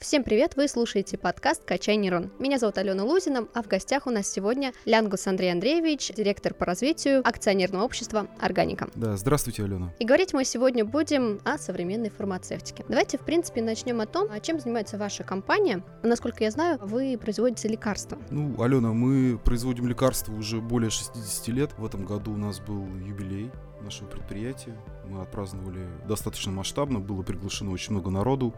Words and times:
Всем 0.00 0.24
привет! 0.24 0.56
Вы 0.56 0.66
слушаете 0.66 1.18
подкаст 1.18 1.62
«Качай 1.66 1.96
нейрон». 1.96 2.30
Меня 2.38 2.58
зовут 2.58 2.78
Алена 2.78 3.04
Лузина, 3.04 3.46
а 3.52 3.62
в 3.62 3.68
гостях 3.68 4.06
у 4.06 4.10
нас 4.10 4.26
сегодня 4.26 4.72
Лянгус 4.86 5.26
Андрей 5.26 5.52
Андреевич, 5.52 6.10
директор 6.16 6.54
по 6.54 6.64
развитию 6.64 7.20
акционерного 7.22 7.84
общества 7.84 8.26
«Органика». 8.40 8.88
Да, 8.94 9.18
здравствуйте, 9.18 9.62
Алена. 9.62 9.92
И 9.98 10.06
говорить 10.06 10.32
мы 10.32 10.46
сегодня 10.46 10.86
будем 10.86 11.38
о 11.44 11.58
современной 11.58 12.08
фармацевтике. 12.08 12.82
Давайте, 12.88 13.18
в 13.18 13.26
принципе, 13.26 13.60
начнем 13.60 14.00
о 14.00 14.06
том, 14.06 14.28
чем 14.40 14.58
занимается 14.58 14.96
ваша 14.96 15.22
компания. 15.22 15.84
Насколько 16.02 16.44
я 16.44 16.50
знаю, 16.50 16.78
вы 16.80 17.18
производите 17.20 17.68
лекарства. 17.68 18.16
Ну, 18.30 18.58
Алена, 18.62 18.94
мы 18.94 19.38
производим 19.38 19.86
лекарства 19.86 20.32
уже 20.32 20.62
более 20.62 20.88
60 20.88 21.48
лет. 21.48 21.72
В 21.76 21.84
этом 21.84 22.06
году 22.06 22.32
у 22.32 22.38
нас 22.38 22.58
был 22.58 22.86
юбилей 23.04 23.50
нашего 23.82 24.06
предприятия. 24.08 24.74
Мы 25.04 25.20
отпраздновали 25.20 25.86
достаточно 26.08 26.52
масштабно, 26.52 27.00
было 27.00 27.22
приглашено 27.22 27.72
очень 27.72 27.92
много 27.92 28.10
народу 28.10 28.54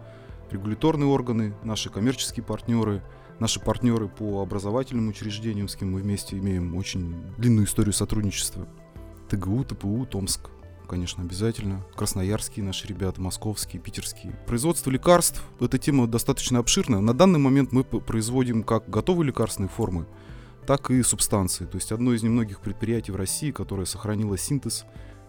регуляторные 0.53 1.09
органы, 1.09 1.55
наши 1.65 1.91
коммерческие 1.91 2.45
партнеры, 2.45 3.03
наши 3.41 3.59
партнеры 3.59 4.09
по 4.09 4.43
образовательным 4.43 5.09
учреждениям, 5.09 5.69
с 5.69 5.77
кем 5.77 5.93
мы 5.93 6.01
вместе 6.01 6.39
имеем 6.39 6.77
очень 6.77 7.17
длинную 7.39 7.67
историю 7.67 7.93
сотрудничества. 7.93 8.69
ТГУ, 9.29 9.65
ТПУ, 9.65 10.07
Томск, 10.07 10.51
конечно, 10.87 11.25
обязательно. 11.25 11.85
Красноярские 11.97 12.65
наши 12.65 12.87
ребята, 12.87 13.21
московские, 13.21 13.81
питерские. 13.81 14.39
Производство 14.47 14.91
лекарств– 14.91 15.43
эта 15.61 15.79
тема 15.79 16.07
достаточно 16.07 16.59
обширная. 16.59 17.01
На 17.01 17.15
данный 17.15 17.39
момент 17.39 17.73
мы 17.73 17.83
производим 17.83 18.63
как 18.63 18.89
готовые 18.91 19.29
лекарственные 19.29 19.71
формы, 19.71 20.07
так 20.67 20.91
и 20.91 21.03
субстанции. 21.03 21.65
То 21.65 21.77
есть 21.77 21.93
одно 21.93 22.13
из 22.13 22.23
немногих 22.23 22.61
предприятий 22.61 23.11
в 23.11 23.17
России, 23.17 23.51
которое 23.51 23.87
сохранило 23.87 24.37
синтез. 24.37 24.85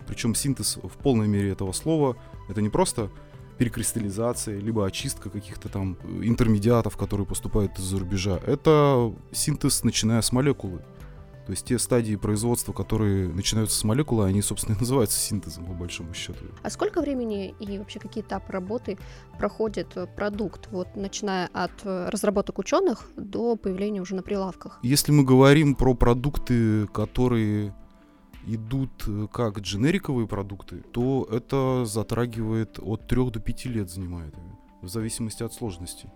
Причем 0.05 0.35
синтез 0.35 0.77
в 0.83 0.97
полной 1.01 1.29
мере 1.29 1.51
этого 1.51 1.71
слова. 1.71 2.17
Это 2.49 2.61
не 2.61 2.69
просто 2.69 3.09
перекристаллизация, 3.57 4.59
либо 4.59 4.85
очистка 4.85 5.29
каких-то 5.29 5.69
там 5.69 5.97
э, 6.03 6.21
интермедиатов, 6.23 6.97
которые 6.97 7.25
поступают 7.27 7.77
из-за 7.79 7.99
рубежа. 7.99 8.39
Это 8.45 9.13
синтез, 9.31 9.83
начиная 9.83 10.21
с 10.21 10.31
молекулы. 10.31 10.81
То 11.45 11.51
есть 11.51 11.65
те 11.65 11.77
стадии 11.77 12.15
производства, 12.15 12.71
которые 12.71 13.27
начинаются 13.27 13.77
с 13.77 13.83
молекулы, 13.83 14.25
они, 14.25 14.41
собственно, 14.41 14.75
и 14.75 14.79
называются 14.79 15.19
синтезом, 15.19 15.65
по 15.65 15.73
большому 15.73 16.13
счету. 16.13 16.45
А 16.61 16.69
сколько 16.69 17.01
времени 17.01 17.53
и 17.59 17.77
вообще 17.77 17.99
какие 17.99 18.23
этапы 18.23 18.51
работы 18.51 18.97
проходит 19.37 19.87
э, 19.95 20.07
продукт, 20.07 20.69
вот 20.71 20.95
начиная 20.95 21.49
от 21.51 21.71
э, 21.83 22.09
разработок 22.09 22.59
ученых 22.59 23.09
до 23.17 23.57
появления 23.57 24.01
уже 24.01 24.15
на 24.15 24.23
прилавках? 24.23 24.79
Если 24.83 25.11
мы 25.11 25.23
говорим 25.23 25.75
про 25.75 25.93
продукты, 25.93 26.87
которые 26.87 27.75
идут 28.45 28.91
э, 29.07 29.27
как 29.31 29.59
дженериковые 29.59 30.27
продукты, 30.27 30.77
то 30.91 31.27
это 31.31 31.85
затрагивает 31.85 32.79
от 32.79 33.07
3 33.07 33.31
до 33.31 33.39
5 33.39 33.65
лет 33.65 33.89
занимает, 33.89 34.35
в 34.81 34.87
зависимости 34.87 35.43
от 35.43 35.53
сложности. 35.53 36.11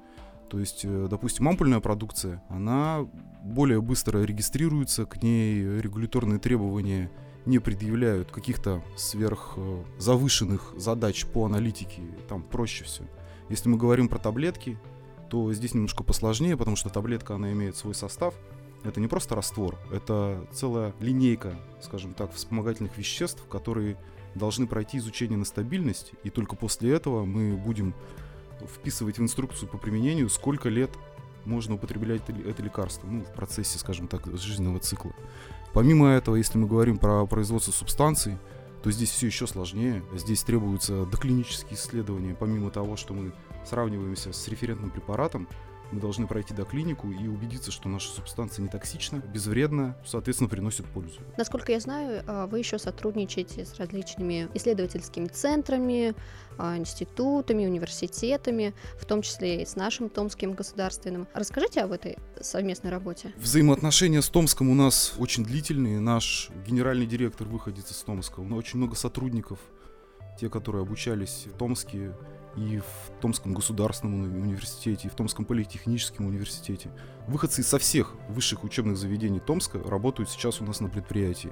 То 0.49 0.59
есть, 0.59 0.85
э, 0.85 1.07
допустим, 1.09 1.47
ампульная 1.47 1.79
продукция, 1.79 2.43
она 2.49 3.07
более 3.43 3.81
быстро 3.81 4.23
регистрируется, 4.23 5.05
к 5.05 5.21
ней 5.21 5.79
регуляторные 5.79 6.39
требования 6.39 7.11
не 7.45 7.59
предъявляют 7.59 8.31
каких-то 8.31 8.83
сверх 8.97 9.53
э, 9.57 9.83
задач 10.77 11.25
по 11.25 11.45
аналитике, 11.45 12.01
там 12.27 12.43
проще 12.43 12.83
все. 12.83 13.03
Если 13.49 13.69
мы 13.69 13.77
говорим 13.77 14.09
про 14.09 14.19
таблетки, 14.19 14.77
то 15.29 15.53
здесь 15.53 15.73
немножко 15.73 16.03
посложнее, 16.03 16.57
потому 16.57 16.75
что 16.75 16.89
таблетка, 16.89 17.35
она 17.35 17.51
имеет 17.53 17.75
свой 17.75 17.95
состав, 17.95 18.33
это 18.83 18.99
не 18.99 19.07
просто 19.07 19.35
раствор, 19.35 19.77
это 19.91 20.47
целая 20.51 20.93
линейка, 20.99 21.59
скажем 21.81 22.13
так, 22.13 22.33
вспомогательных 22.33 22.97
веществ, 22.97 23.43
которые 23.49 23.97
должны 24.35 24.67
пройти 24.67 24.97
изучение 24.97 25.37
на 25.37 25.45
стабильность, 25.45 26.11
и 26.23 26.29
только 26.29 26.55
после 26.55 26.91
этого 26.93 27.25
мы 27.25 27.57
будем 27.57 27.93
вписывать 28.75 29.17
в 29.17 29.21
инструкцию 29.21 29.69
по 29.69 29.77
применению, 29.77 30.29
сколько 30.29 30.69
лет 30.69 30.91
можно 31.45 31.75
употреблять 31.75 32.21
это 32.27 32.61
лекарство, 32.61 33.07
ну, 33.07 33.23
в 33.23 33.33
процессе, 33.33 33.79
скажем 33.79 34.07
так, 34.07 34.25
жизненного 34.37 34.79
цикла. 34.79 35.13
Помимо 35.73 36.09
этого, 36.09 36.35
если 36.35 36.57
мы 36.57 36.67
говорим 36.67 36.97
про 36.97 37.25
производство 37.25 37.71
субстанций, 37.71 38.37
то 38.83 38.91
здесь 38.91 39.09
все 39.09 39.27
еще 39.27 39.47
сложнее. 39.47 40.03
Здесь 40.13 40.43
требуются 40.43 41.05
доклинические 41.05 41.75
исследования, 41.75 42.35
помимо 42.39 42.69
того, 42.69 42.95
что 42.95 43.13
мы 43.13 43.33
сравниваемся 43.65 44.33
с 44.33 44.47
референтным 44.47 44.91
препаратом, 44.91 45.47
мы 45.91 46.01
должны 46.01 46.27
пройти 46.27 46.53
до 46.53 46.65
клинику 46.65 47.09
и 47.09 47.27
убедиться, 47.27 47.71
что 47.71 47.89
наша 47.89 48.09
субстанция 48.09 48.63
не 48.63 48.69
токсична, 48.69 49.17
безвредна, 49.17 49.95
соответственно, 50.05 50.49
приносит 50.49 50.85
пользу. 50.85 51.19
Насколько 51.37 51.71
я 51.71 51.79
знаю, 51.79 52.23
а, 52.27 52.47
вы 52.47 52.59
еще 52.59 52.77
сотрудничаете 52.77 53.65
с 53.65 53.75
различными 53.75 54.49
исследовательскими 54.53 55.27
центрами, 55.27 56.13
а, 56.57 56.77
институтами, 56.77 57.65
университетами, 57.65 58.73
в 58.99 59.05
том 59.05 59.21
числе 59.21 59.61
и 59.61 59.65
с 59.65 59.75
нашим 59.75 60.09
Томским 60.09 60.53
государственным. 60.53 61.27
Расскажите 61.33 61.81
об 61.81 61.91
этой 61.91 62.17
совместной 62.41 62.91
работе. 62.91 63.33
Взаимоотношения 63.37 64.21
с 64.21 64.29
Томском 64.29 64.69
у 64.69 64.75
нас 64.75 65.13
очень 65.17 65.43
длительные. 65.43 65.99
Наш 65.99 66.49
генеральный 66.65 67.05
директор 67.05 67.47
выходит 67.47 67.89
из 67.89 67.97
Томска. 67.97 68.39
У 68.39 68.43
нас 68.45 68.59
очень 68.59 68.77
много 68.77 68.95
сотрудников, 68.95 69.59
те, 70.39 70.49
которые 70.49 70.81
обучались 70.81 71.47
в 71.47 71.57
Томске, 71.57 72.13
и 72.57 72.79
в 72.79 73.21
Томском 73.21 73.53
государственном 73.53 74.23
университете, 74.23 75.07
и 75.07 75.11
в 75.11 75.15
Томском 75.15 75.45
политехническом 75.45 76.25
университете. 76.25 76.89
Выходцы 77.27 77.63
со 77.63 77.77
всех 77.77 78.15
высших 78.29 78.63
учебных 78.63 78.97
заведений 78.97 79.39
Томска 79.39 79.79
работают 79.79 80.29
сейчас 80.29 80.59
у 80.59 80.65
нас 80.65 80.79
на 80.79 80.89
предприятии. 80.89 81.51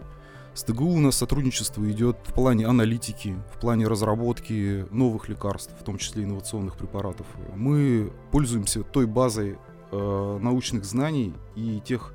С 0.56 0.64
ТГУ 0.64 0.86
у 0.86 1.00
нас 1.00 1.18
сотрудничество 1.18 1.90
идет 1.92 2.18
в 2.26 2.34
плане 2.34 2.66
аналитики, 2.66 3.38
в 3.54 3.60
плане 3.60 3.88
разработки 3.88 4.86
новых 4.90 5.28
лекарств, 5.30 5.74
в 5.80 5.84
том 5.84 5.98
числе 5.98 6.24
инновационных 6.24 6.78
препаратов. 6.78 7.28
Мы 7.56 8.12
пользуемся 8.32 8.84
той 8.84 9.06
базой 9.06 9.58
э, 9.92 10.40
научных 10.42 10.86
знаний 10.86 11.34
и 11.56 11.82
тех 11.84 12.14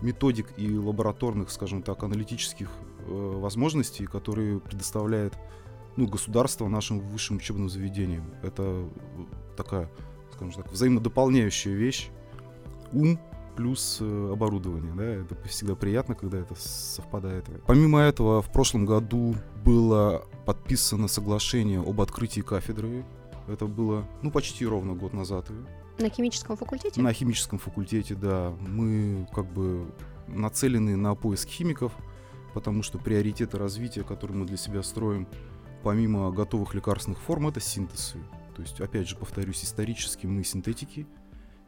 методик 0.00 0.48
и 0.56 0.76
лабораторных, 0.76 1.50
скажем 1.50 1.82
так, 1.82 2.02
аналитических 2.02 2.68
э, 3.06 3.12
возможностей, 3.12 4.04
которые 4.04 4.58
предоставляет 4.58 5.34
ну, 5.96 6.06
государства 6.06 6.68
нашим 6.68 7.00
высшим 7.00 7.36
учебным 7.36 7.68
заведениям. 7.68 8.32
Это 8.42 8.88
такая, 9.56 9.90
скажем 10.32 10.52
так, 10.52 10.70
взаимодополняющая 10.72 11.74
вещь. 11.74 12.08
Ум 12.92 13.18
плюс 13.56 13.98
э, 14.00 14.30
оборудование, 14.32 14.92
да, 14.94 15.04
это 15.04 15.34
всегда 15.48 15.74
приятно, 15.74 16.14
когда 16.14 16.38
это 16.38 16.54
совпадает. 16.54 17.46
Помимо 17.66 18.00
этого, 18.00 18.42
в 18.42 18.52
прошлом 18.52 18.84
году 18.84 19.34
было 19.64 20.26
подписано 20.44 21.08
соглашение 21.08 21.80
об 21.80 22.00
открытии 22.00 22.42
кафедры. 22.42 23.04
Это 23.48 23.66
было, 23.66 24.06
ну, 24.22 24.30
почти 24.30 24.66
ровно 24.66 24.94
год 24.94 25.14
назад. 25.14 25.50
На 25.98 26.10
химическом 26.10 26.56
факультете? 26.56 27.00
На 27.00 27.12
химическом 27.12 27.58
факультете, 27.58 28.14
да. 28.14 28.52
Мы 28.60 29.26
как 29.32 29.46
бы 29.46 29.86
нацелены 30.28 30.96
на 30.96 31.14
поиск 31.14 31.48
химиков, 31.48 31.92
потому 32.52 32.82
что 32.82 32.98
приоритеты 32.98 33.56
развития, 33.56 34.02
которые 34.02 34.36
мы 34.36 34.46
для 34.46 34.58
себя 34.58 34.82
строим, 34.82 35.26
помимо 35.86 36.32
готовых 36.32 36.74
лекарственных 36.74 37.20
форм, 37.20 37.46
это 37.46 37.60
синтезы. 37.60 38.18
То 38.56 38.62
есть, 38.62 38.80
опять 38.80 39.08
же, 39.08 39.14
повторюсь, 39.14 39.62
исторически 39.62 40.26
мы 40.26 40.42
синтетики, 40.42 41.06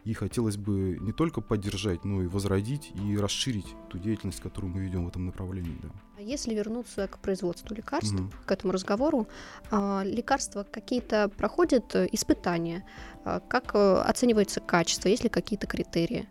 и 0.03 0.13
хотелось 0.13 0.57
бы 0.57 0.99
не 1.01 1.13
только 1.13 1.41
поддержать, 1.41 2.05
но 2.05 2.23
и 2.23 2.27
возродить 2.27 2.91
и 2.97 3.17
расширить 3.17 3.67
ту 3.89 3.99
деятельность, 3.99 4.41
которую 4.41 4.73
мы 4.73 4.81
ведем 4.81 5.05
в 5.05 5.09
этом 5.09 5.27
направлении. 5.27 5.79
Да. 5.81 5.91
А 6.17 6.21
если 6.21 6.53
вернуться 6.53 7.07
к 7.07 7.21
производству 7.21 7.73
лекарств, 7.73 8.15
угу. 8.15 8.33
к 8.45 8.51
этому 8.51 8.73
разговору, 8.73 9.29
а, 9.71 10.03
лекарства 10.05 10.65
какие-то 10.69 11.29
проходят 11.29 11.95
э, 11.95 12.09
испытания? 12.11 12.85
А, 13.25 13.39
как 13.39 13.77
э, 13.77 14.01
оценивается 14.01 14.59
качество? 14.59 15.09
Есть 15.09 15.23
ли 15.23 15.31
какие-то 15.31 15.69
критерии? 15.69 16.29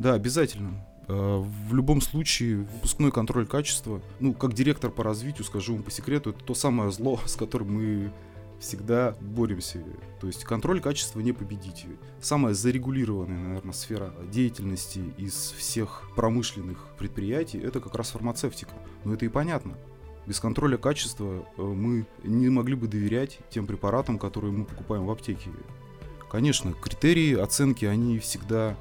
Да, 0.00 0.14
обязательно. 0.14 0.84
Э, 1.08 1.38
в 1.68 1.74
любом 1.74 2.00
случае, 2.00 2.58
выпускной 2.58 3.10
контроль 3.10 3.46
качества, 3.46 4.00
ну, 4.20 4.32
как 4.34 4.52
директор 4.54 4.90
по 4.90 5.02
развитию, 5.02 5.44
скажу 5.44 5.74
вам 5.74 5.82
по 5.82 5.90
секрету, 5.90 6.30
это 6.30 6.44
то 6.44 6.54
самое 6.54 6.90
зло, 6.90 7.20
с 7.26 7.36
которым 7.36 7.74
мы 7.74 8.12
всегда 8.60 9.16
боремся. 9.20 9.82
То 10.20 10.28
есть 10.28 10.44
контроль 10.44 10.80
качества 10.80 11.20
не 11.20 11.32
победить. 11.32 11.86
Самая 12.20 12.54
зарегулированная, 12.54 13.38
наверное, 13.38 13.72
сфера 13.72 14.14
деятельности 14.30 15.02
из 15.18 15.34
всех 15.58 16.04
промышленных 16.14 16.78
предприятий 16.96 17.58
это 17.58 17.80
как 17.80 17.96
раз 17.96 18.10
фармацевтика. 18.10 18.72
Но 19.04 19.14
это 19.14 19.24
и 19.24 19.28
понятно. 19.28 19.76
Без 20.26 20.38
контроля 20.38 20.76
качества 20.76 21.44
э, 21.56 21.62
мы 21.62 22.06
не 22.22 22.48
могли 22.48 22.76
бы 22.76 22.86
доверять 22.86 23.40
тем 23.50 23.66
препаратам, 23.66 24.20
которые 24.20 24.52
мы 24.52 24.64
покупаем 24.64 25.06
в 25.06 25.10
аптеке. 25.10 25.50
Конечно, 26.30 26.72
критерии 26.72 27.34
оценки, 27.34 27.84
они 27.84 28.20
всегда 28.20 28.76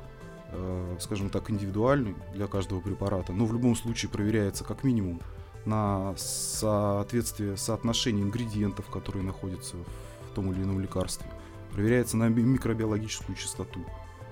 скажем 1.00 1.30
так, 1.30 1.50
индивидуальный 1.50 2.16
для 2.34 2.48
каждого 2.48 2.80
препарата, 2.82 3.34
но 3.34 3.46
в 3.46 3.54
любом 3.54 3.76
случае 3.76 4.12
проверяется 4.12 4.64
как 4.64 4.84
минимум 4.84 5.22
на 5.66 6.14
соответствие 6.18 7.56
соотношения 7.58 8.24
ингредиентов, 8.24 8.88
которые 8.90 9.24
находятся 9.24 9.78
в 9.78 10.36
том 10.36 10.52
или 10.52 10.64
ином 10.64 10.80
лекарстве. 10.80 11.28
Проверяется 11.72 12.18
на 12.18 12.28
микробиологическую 12.30 13.36
чистоту, 13.36 13.86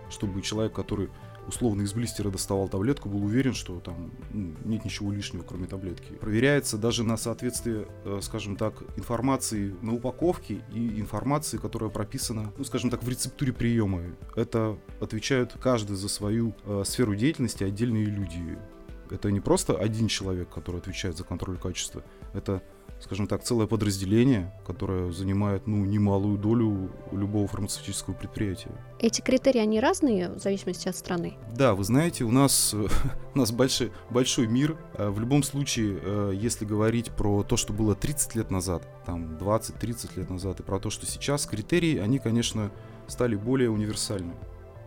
чтобы 0.10 0.42
человек, 0.42 0.74
который 0.74 1.10
условно 1.50 1.82
из 1.82 1.94
блистера 1.94 2.30
доставал 2.30 2.70
таблетку, 2.70 3.10
был 3.10 3.26
уверен, 3.26 3.54
что 3.54 3.80
там 3.80 4.12
нет 4.32 4.86
ничего 4.86 5.12
лишнего, 5.12 5.44
кроме 5.44 5.68
таблетки. 5.68 6.14
Проверяется 6.14 6.78
даже 6.78 7.04
на 7.04 7.18
соответствие, 7.18 7.88
э, 8.06 8.20
скажем 8.22 8.56
так, 8.56 8.84
информации 8.96 9.76
на 9.82 9.94
упаковке 9.94 10.62
и 10.74 11.00
информации, 11.00 11.58
которая 11.58 11.90
прописана, 11.90 12.54
ну, 12.58 12.64
скажем 12.64 12.90
так, 12.90 13.04
в 13.04 13.10
рецептуре 13.10 13.52
приема. 13.52 14.02
Это 14.36 14.78
отвечают 15.02 15.56
каждый 15.62 15.98
за 15.98 16.08
свою 16.08 16.56
э, 16.66 16.84
сферу 16.86 17.16
деятельности 17.16 17.64
отдельные 17.64 18.06
люди. 18.06 18.58
Это 19.10 19.32
не 19.32 19.40
просто 19.40 19.76
один 19.76 20.08
человек, 20.08 20.50
который 20.50 20.78
отвечает 20.78 21.18
за 21.18 21.24
контроль 21.24 21.58
качества. 21.58 22.04
Это 22.34 22.62
скажем 23.00 23.28
так, 23.28 23.44
целое 23.44 23.68
подразделение, 23.68 24.54
которое 24.66 25.12
занимает 25.12 25.68
ну, 25.68 25.86
немалую 25.86 26.38
долю 26.38 26.92
любого 27.12 27.48
фармацевтического 27.48 28.14
предприятия. 28.14 28.72
Эти 29.00 29.22
критерии, 29.22 29.60
они 29.60 29.80
разные 29.80 30.30
в 30.30 30.40
зависимости 30.40 30.88
от 30.88 30.96
страны? 30.96 31.38
Да, 31.56 31.76
вы 31.76 31.84
знаете, 31.84 32.24
у 32.24 32.32
нас, 32.32 32.74
у 33.36 33.38
нас 33.38 33.52
большой, 33.52 33.92
большой 34.10 34.48
мир. 34.48 34.78
Э, 34.96 35.10
в 35.10 35.20
любом 35.20 35.44
случае, 35.44 36.00
э, 36.02 36.32
если 36.36 36.66
говорить 36.66 37.12
про 37.12 37.44
то, 37.44 37.58
что 37.58 37.74
было 37.74 37.96
30 37.96 38.36
лет 38.36 38.52
назад, 38.52 38.88
там 39.06 39.38
20-30 39.38 40.20
лет 40.20 40.30
назад, 40.30 40.60
и 40.60 40.64
про 40.64 40.80
то, 40.80 40.90
что 40.90 41.06
сейчас, 41.06 41.46
критерии, 41.46 41.98
они, 41.98 42.20
конечно, 42.20 42.72
стали 43.08 43.36
более 43.36 43.70
универсальны. 43.70 44.34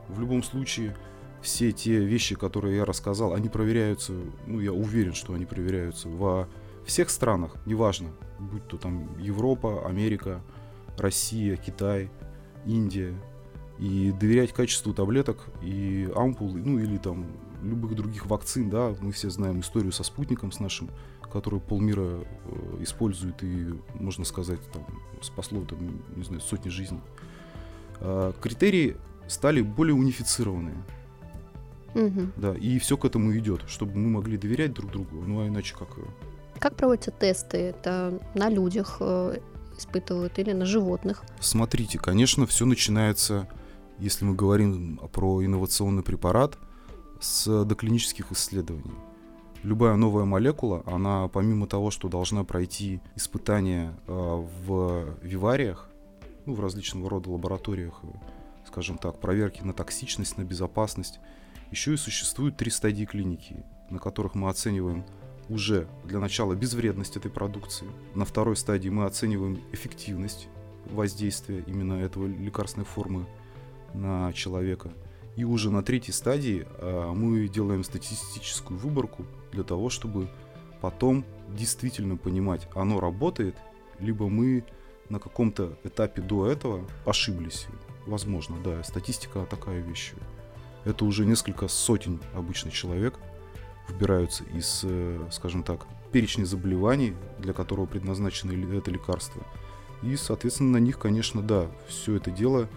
В 0.09 0.21
любом 0.21 0.43
случае, 0.43 0.97
все 1.43 1.73
те 1.73 1.99
вещи, 1.99 2.37
которые 2.37 2.77
я 2.77 2.85
рассказал, 2.85 3.35
они 3.35 3.49
проверяются, 3.49 4.13
ну, 4.47 4.61
я 4.61 4.73
уверен, 4.73 5.13
что 5.13 5.35
они 5.35 5.45
проверяются 5.45 6.09
во 6.09 6.49
всех 6.85 7.11
странах, 7.11 7.57
неважно, 7.67 8.11
будь 8.39 8.67
то 8.67 8.77
там 8.77 9.19
Европа, 9.19 9.87
Америка, 9.87 10.43
Россия, 10.97 11.57
Китай, 11.57 12.11
Индия, 12.67 13.15
и 13.79 14.13
доверять 14.13 14.53
качеству 14.53 14.95
таблеток 14.95 15.47
и 15.63 16.09
ампул, 16.15 16.53
ну 16.55 16.79
или 16.79 16.99
там 16.99 17.27
любых 17.63 17.95
других 17.95 18.27
вакцин, 18.27 18.71
да, 18.71 18.95
мы 19.01 19.13
все 19.13 19.31
знаем 19.31 19.61
историю 19.61 19.93
со 19.93 20.05
спутником 20.05 20.53
с 20.53 20.61
нашим, 20.61 20.91
которую 21.33 21.61
полмира 21.61 22.03
э, 22.03 22.25
использует 22.81 23.43
и, 23.43 23.75
можно 23.95 24.25
сказать, 24.25 24.61
там, 24.73 24.85
спасло, 25.23 25.65
там, 25.65 26.03
не 26.15 26.25
знаю, 26.25 26.41
сотни 26.41 26.69
жизней. 26.69 27.01
Э, 28.01 28.33
критерии 28.41 28.97
стали 29.29 29.63
более 29.63 29.95
унифицированные. 29.95 30.77
Угу. 31.95 32.21
Да, 32.37 32.55
и 32.55 32.79
все 32.79 32.97
к 32.97 33.05
этому 33.05 33.37
идет, 33.37 33.63
чтобы 33.69 33.97
мы 33.97 34.11
могли 34.11 34.37
доверять 34.37 34.73
друг 34.75 34.91
другу, 34.91 35.23
ну 35.27 35.41
а 35.41 35.49
иначе 35.49 35.75
как? 35.79 35.89
Как 36.63 36.77
проводятся 36.77 37.11
тесты? 37.11 37.57
Это 37.57 38.21
на 38.35 38.49
людях 38.49 38.99
э, 39.01 39.41
испытывают 39.77 40.39
или 40.39 40.53
на 40.53 40.65
животных? 40.65 41.25
Смотрите, 41.41 41.99
конечно, 41.99 42.47
все 42.47 42.65
начинается, 42.67 43.49
если 43.99 44.25
мы 44.25 44.37
говорим 44.37 45.01
про 45.13 45.45
инновационный 45.45 46.05
препарат, 46.05 46.57
с 47.19 47.65
доклинических 47.65 48.31
исследований. 48.31 48.95
Любая 49.65 49.97
новая 49.97 50.25
молекула, 50.25 50.85
она 50.87 51.27
помимо 51.27 51.67
того, 51.67 51.91
что 51.91 52.09
должна 52.09 52.45
пройти 52.45 53.01
испытания 53.17 53.99
э, 54.07 54.13
в 54.13 55.17
вивариях, 55.21 55.89
ну, 56.47 56.55
в 56.55 56.61
различного 56.61 57.11
рода 57.11 57.29
лабораториях, 57.29 57.99
э, 58.05 58.07
скажем 58.69 58.99
так, 58.99 59.19
проверки 59.19 59.63
на 59.63 59.73
токсичность, 59.73 60.39
на 60.39 60.43
безопасность, 60.43 61.19
еще 61.73 61.95
и 61.95 61.97
существует 61.97 62.57
три 62.57 62.71
стадии 62.71 63.05
клиники, 63.05 63.65
на 63.91 63.99
которых 63.99 64.37
мы 64.37 64.49
оцениваем 64.49 65.05
уже 65.53 65.87
для 66.05 66.19
начала 66.19 66.55
безвредность 66.55 67.17
этой 67.17 67.31
продукции. 67.31 67.87
На 68.15 68.25
второй 68.25 68.57
стадии 68.57 68.89
мы 68.89 69.05
оцениваем 69.05 69.61
эффективность 69.73 70.49
воздействия 70.87 71.63
именно 71.67 71.95
этого 71.95 72.27
лекарственной 72.27 72.87
формы 72.87 73.27
на 73.93 74.33
человека. 74.33 74.93
И 75.37 75.45
уже 75.45 75.71
на 75.71 75.83
третьей 75.83 76.15
стадии 76.15 76.67
а, 76.79 77.13
мы 77.13 77.49
делаем 77.49 77.85
статистическую 77.85 78.79
выборку 78.79 79.25
для 79.53 79.63
того, 79.63 79.91
чтобы 79.91 80.29
потом 80.81 81.25
действительно 81.51 82.17
понимать, 82.17 82.67
оно 82.75 82.99
работает, 82.99 83.57
либо 83.99 84.29
мы 84.29 84.65
на 85.11 85.19
каком-то 85.19 85.79
этапе 85.85 86.23
до 86.23 86.47
этого 86.47 86.87
ошиблись. 87.05 87.67
Возможно, 88.07 88.57
да, 88.65 88.83
статистика 88.83 89.47
такая 89.49 89.81
вещь. 89.81 90.13
Это 90.85 91.05
уже 91.05 91.27
несколько 91.27 91.69
сотен 91.69 92.21
обычных 92.35 92.73
человек– 92.73 93.19
выбираются 93.89 94.45
из, 94.45 94.81
э, 94.85 95.27
скажем 95.31 95.63
так, 95.63 95.87
перечня 96.13 96.45
заболеваний, 96.45 97.15
для 97.39 97.53
которого 97.53 97.87
предназначено 97.87 98.53
это 98.77 98.91
лекарство. 98.91 99.43
И, 100.03 100.17
соответственно, 100.17 100.73
на 100.73 100.77
них, 100.79 100.99
конечно, 100.99 101.43
да, 101.43 101.69
все 101.89 102.17
это 102.17 102.31
дело, 102.31 102.69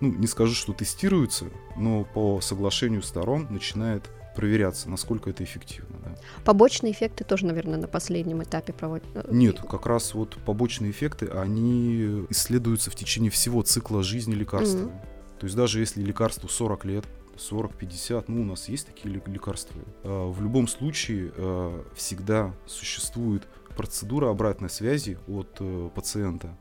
ну, 0.00 0.12
не 0.12 0.26
скажу, 0.26 0.54
что 0.54 0.72
тестируется, 0.72 1.46
но 1.76 2.04
по 2.04 2.40
соглашению 2.40 3.02
сторон 3.02 3.46
начинает 3.50 4.10
проверяться, 4.34 4.90
насколько 4.90 5.30
это 5.30 5.44
эффективно. 5.44 5.96
Да. 6.04 6.16
Побочные 6.44 6.92
эффекты 6.92 7.24
тоже, 7.24 7.46
наверное, 7.46 7.78
на 7.78 7.86
последнем 7.86 8.42
этапе 8.42 8.72
проводят? 8.72 9.06
Э, 9.14 9.28
Нет, 9.30 9.60
как 9.60 9.86
раз 9.86 10.12
вот 10.14 10.36
побочные 10.44 10.90
эффекты, 10.90 11.26
они 11.26 12.26
исследуются 12.30 12.90
в 12.90 12.96
течение 12.96 13.30
всего 13.30 13.62
цикла 13.62 14.02
жизни 14.02 14.34
лекарства. 14.34 14.88
Mm-hmm. 14.88 15.38
То 15.40 15.46
есть 15.46 15.56
даже 15.56 15.80
если 15.80 16.02
лекарству 16.02 16.48
40 16.48 16.84
лет, 16.84 17.04
40-50, 17.36 18.24
ну, 18.28 18.42
у 18.42 18.44
нас 18.44 18.68
есть 18.68 18.86
такие 18.86 19.14
лекарства. 19.14 19.80
А, 20.02 20.30
в 20.30 20.40
любом 20.42 20.68
случае 20.68 21.32
а, 21.36 21.84
всегда 21.94 22.54
существует 22.66 23.46
процедура 23.76 24.30
обратной 24.30 24.70
связи 24.70 25.18
от 25.26 25.56
э, 25.58 25.90
пациента 25.92 26.56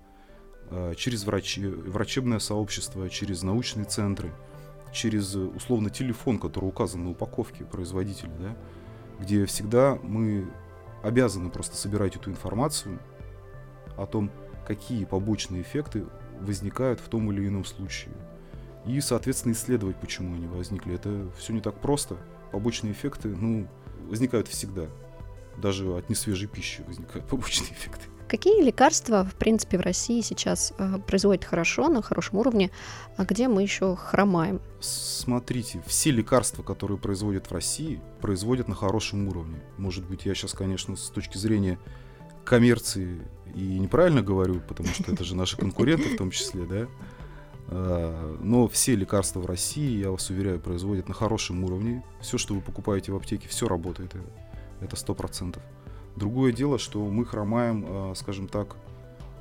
а, 0.71 0.95
через 0.95 1.25
врачи, 1.25 1.67
врачебное 1.67 2.39
сообщество, 2.39 3.09
через 3.09 3.43
научные 3.43 3.85
центры, 3.85 4.31
через 4.91 5.35
условно 5.35 5.89
телефон, 5.89 6.39
который 6.39 6.65
указан 6.65 7.03
на 7.03 7.11
упаковке 7.11 7.65
производителя, 7.65 8.31
да, 8.39 8.57
где 9.19 9.45
всегда 9.45 9.99
мы 10.01 10.47
обязаны 11.03 11.49
просто 11.49 11.75
собирать 11.75 12.15
эту 12.15 12.31
информацию 12.31 12.99
о 13.97 14.07
том, 14.07 14.31
какие 14.65 15.05
побочные 15.05 15.61
эффекты 15.61 16.05
возникают 16.39 16.99
в 16.99 17.09
том 17.09 17.31
или 17.31 17.47
ином 17.47 17.65
случае 17.65 18.13
и, 18.85 18.99
соответственно, 19.01 19.53
исследовать, 19.53 19.95
почему 19.97 20.35
они 20.35 20.47
возникли. 20.47 20.95
Это 20.95 21.29
все 21.37 21.53
не 21.53 21.61
так 21.61 21.79
просто. 21.79 22.17
Побочные 22.51 22.93
эффекты, 22.93 23.29
ну, 23.29 23.67
возникают 24.07 24.47
всегда. 24.47 24.87
Даже 25.57 25.87
от 25.95 26.09
несвежей 26.09 26.47
пищи 26.47 26.83
возникают 26.85 27.27
побочные 27.29 27.71
эффекты. 27.71 28.07
Какие 28.27 28.63
лекарства, 28.63 29.25
в 29.25 29.35
принципе, 29.35 29.77
в 29.77 29.81
России 29.81 30.21
сейчас 30.21 30.73
э, 30.77 30.97
производят 31.05 31.43
хорошо, 31.43 31.87
на 31.89 32.01
хорошем 32.01 32.39
уровне, 32.39 32.71
а 33.15 33.25
где 33.25 33.47
мы 33.47 33.61
еще 33.61 33.95
хромаем? 33.95 34.59
Смотрите, 34.79 35.83
все 35.85 36.09
лекарства, 36.09 36.63
которые 36.63 36.97
производят 36.97 37.47
в 37.47 37.51
России, 37.51 38.01
производят 38.21 38.67
на 38.67 38.75
хорошем 38.75 39.27
уровне. 39.27 39.61
Может 39.77 40.05
быть, 40.05 40.25
я 40.25 40.33
сейчас, 40.33 40.53
конечно, 40.53 40.95
с 40.95 41.09
точки 41.09 41.37
зрения 41.37 41.77
коммерции 42.43 43.21
и 43.53 43.77
неправильно 43.77 44.23
говорю, 44.23 44.61
потому 44.67 44.89
что 44.89 45.11
это 45.11 45.23
же 45.23 45.35
наши 45.35 45.55
конкуренты 45.55 46.15
в 46.15 46.17
том 46.17 46.31
числе, 46.31 46.65
да, 46.65 46.87
но 47.69 48.67
все 48.67 48.95
лекарства 48.95 49.39
в 49.39 49.45
России, 49.45 49.99
я 49.99 50.11
вас 50.11 50.29
уверяю, 50.29 50.59
производят 50.59 51.07
на 51.07 51.13
хорошем 51.13 51.63
уровне. 51.63 52.03
Все, 52.21 52.37
что 52.37 52.53
вы 52.53 52.61
покупаете 52.61 53.11
в 53.11 53.15
аптеке, 53.15 53.47
все 53.47 53.67
работает. 53.67 54.15
Это 54.81 54.95
сто 54.95 55.15
процентов. 55.15 55.63
Другое 56.15 56.51
дело, 56.51 56.77
что 56.77 57.03
мы 57.05 57.25
хромаем, 57.25 57.85
э, 57.87 58.13
скажем 58.15 58.47
так, 58.47 58.75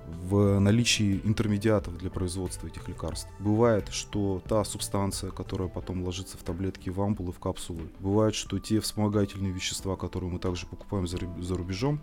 в 0.06 0.58
наличии 0.58 1.20
интермедиатов 1.24 1.96
для 1.98 2.10
производства 2.10 2.66
этих 2.66 2.88
лекарств. 2.88 3.28
Бывает, 3.38 3.88
что 3.90 4.42
та 4.46 4.64
субстанция, 4.64 5.30
которая 5.30 5.68
потом 5.68 6.02
ложится 6.04 6.36
в 6.38 6.42
таблетки, 6.42 6.90
в 6.90 7.00
ампулы, 7.00 7.32
в 7.32 7.38
капсулы, 7.38 7.82
бывает, 8.00 8.34
что 8.34 8.58
те 8.58 8.80
вспомогательные 8.80 9.52
вещества, 9.52 9.96
которые 9.96 10.30
мы 10.30 10.38
также 10.38 10.66
покупаем 10.66 11.06
за 11.06 11.54
рубежом, 11.54 12.00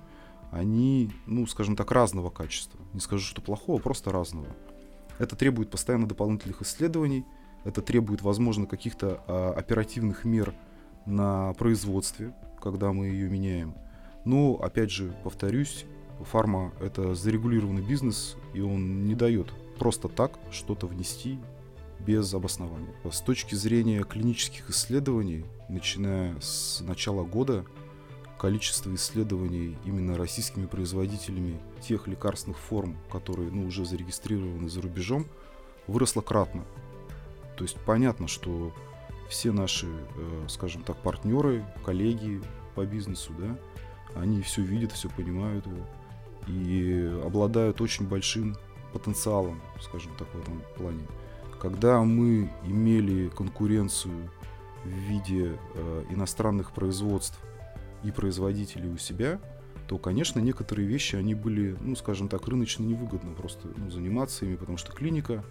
они, 0.51 1.11
ну, 1.27 1.45
скажем 1.45 1.75
так, 1.75 1.91
разного 1.91 2.29
качества. 2.29 2.79
Не 2.93 2.99
скажу, 2.99 3.23
что 3.23 3.41
плохого, 3.41 3.79
просто 3.79 4.11
разного. 4.11 4.47
Это 5.19 5.35
требует 5.35 5.69
постоянно 5.69 6.07
дополнительных 6.07 6.61
исследований, 6.61 7.25
это 7.65 7.81
требует, 7.81 8.21
возможно, 8.21 8.65
каких-то 8.65 9.21
а, 9.27 9.53
оперативных 9.55 10.23
мер 10.23 10.55
на 11.05 11.53
производстве, 11.53 12.33
когда 12.61 12.93
мы 12.93 13.07
ее 13.07 13.29
меняем. 13.29 13.75
Но, 14.25 14.55
опять 14.55 14.91
же, 14.91 15.13
повторюсь, 15.23 15.85
фарма— 16.21 16.73
это 16.79 17.15
зарегулированный 17.15 17.81
бизнес, 17.81 18.38
и 18.53 18.61
он 18.61 19.05
не 19.05 19.15
дает 19.15 19.53
просто 19.77 20.07
так 20.07 20.39
что-то 20.51 20.88
внести 20.88 21.39
без 21.99 22.33
обоснования. 22.33 22.93
С 23.11 23.21
точки 23.21 23.55
зрения 23.55 24.03
клинических 24.03 24.69
исследований, 24.69 25.45
начиная 25.67 26.39
с 26.39 26.81
начала 26.81 27.23
года, 27.23 27.65
количество 28.39 28.96
исследований 28.96 29.77
именно 29.86 30.17
российскими 30.17 30.65
производителями 30.65 31.60
тех 31.81 32.08
лекарственных 32.08 32.58
форм, 32.58 32.98
которые 33.12 33.51
ну, 33.51 33.67
уже 33.67 33.86
зарегистрированы 33.86 34.69
за 34.69 34.81
рубежом, 34.81 35.27
выросло 35.86 36.22
кратно. 36.22 36.63
То 37.58 37.65
есть 37.65 37.75
понятно, 37.86 38.27
что 38.27 38.74
все 39.29 39.51
наши, 39.51 39.88
э, 39.88 40.46
скажем 40.48 40.84
так, 40.84 40.98
партнеры, 40.98 41.65
коллеги 41.86 42.41
по 42.75 42.86
бизнесу, 42.86 43.34
да, 43.38 43.58
они 44.15 44.41
все 44.41 44.62
видят, 44.62 44.93
все 44.93 45.10
понимают 45.10 45.65
и 46.48 47.22
обладают 47.24 47.81
очень 47.81 48.08
большим 48.08 48.55
потенциалом, 48.93 49.62
скажем 49.81 50.13
так, 50.17 50.27
в 50.34 50.39
этом 50.39 50.63
плане. 50.77 51.05
Когда 51.62 52.01
мы 52.01 52.50
имели 52.63 53.27
конкуренцию 53.27 54.31
в 54.86 54.88
виде 54.88 55.60
э, 55.75 56.03
иностранных 56.10 56.72
производств 56.72 57.38
и 58.03 58.11
производителей 58.11 58.89
у 58.89 58.97
себя, 58.97 59.39
то, 59.87 59.97
конечно, 59.97 60.39
некоторые 60.39 60.87
вещи, 60.87 61.15
они 61.15 61.33
были, 61.33 61.75
ну, 61.81 61.95
скажем 61.95 62.29
так, 62.29 62.47
рыночно 62.47 62.83
невыгодно 62.83 63.33
просто 63.33 63.67
ну, 63.75 63.89
заниматься 63.89 64.45
ими, 64.45 64.55
потому 64.55 64.77
что 64.77 64.91
клиника 64.91 65.43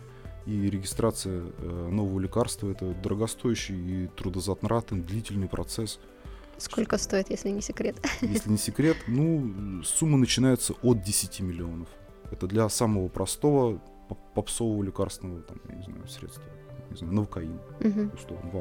и 0.47 0.71
регистрация 0.71 1.43
э, 1.59 1.89
нового 1.91 2.21
лекарства– 2.21 2.71
это 2.71 2.95
дорогостоящий 2.95 4.05
и 4.05 4.07
трудозатратный, 4.07 5.01
длительный 5.01 5.49
процесс. 5.49 5.99
Сколько 6.57 6.99
стоит, 6.99 7.31
если 7.31 7.51
не 7.51 7.61
секрет? 7.61 7.97
Если 8.21 8.49
не 8.51 8.59
секрет, 8.59 8.97
ну, 9.09 9.83
сумма 9.85 10.17
начинается 10.19 10.75
от 10.83 11.03
10 11.03 11.41
миллионов. 11.41 11.89
Это 12.31 12.47
для 12.47 12.69
самого 12.69 13.09
простого 13.09 13.81
попсового 14.35 14.83
лекарственного, 14.83 15.43
там, 15.43 15.59
я 15.69 15.75
не 15.75 15.83
знаю, 15.83 16.09
средства. 16.09 16.45
Не 16.91 16.97
знаю, 16.97 17.13
новокаин, 17.13 17.61
Мгм. 17.81 18.13
условно, 18.15 18.51
в 18.51 18.57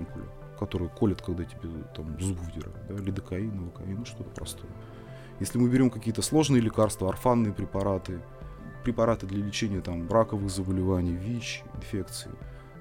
ампуле, 0.58 0.68
который 0.68 0.90
колет, 0.90 1.22
когда 1.22 1.44
тебе 1.44 1.70
там 1.96 2.20
зуб 2.20 2.40
выдирают, 2.40 2.78
да, 2.88 2.96
лидокаин, 2.96 3.56
новокаин, 3.56 4.00
ну, 4.00 4.06
что-то 4.06 4.30
простое. 4.30 4.70
Если 5.40 5.60
мы 5.60 5.70
берем 5.70 5.90
какие-то 5.90 6.22
сложные 6.22 6.62
лекарства, 6.62 7.10
орфанные 7.10 7.54
препараты, 7.54 8.20
препараты 8.84 9.28
для 9.28 9.44
лечения 9.44 9.82
там 9.82 10.10
раковых 10.10 10.50
заболеваний, 10.50 11.14
ВИЧ, 11.14 11.64
инфекций, 11.76 12.32